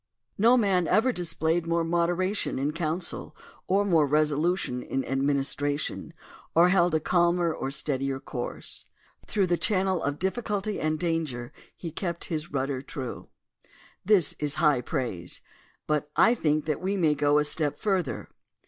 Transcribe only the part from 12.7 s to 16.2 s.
true." ^ This is high praise, but